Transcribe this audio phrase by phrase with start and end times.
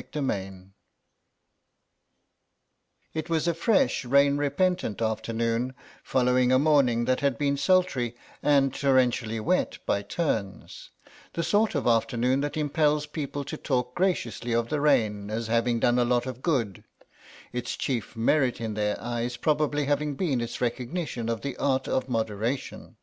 [0.00, 0.66] CHAPTER VIII
[3.14, 5.74] IT was a fresh rain repentant afternoon,
[6.04, 10.90] following a morning that had been sultry and torrentially wet by turns;
[11.32, 15.80] the sort of afternoon that impels people to talk graciously of the rain as having
[15.80, 16.84] done a lot of good,
[17.52, 22.08] its chief merit in their eyes probably having been its recognition of the art of
[22.08, 22.94] moderation.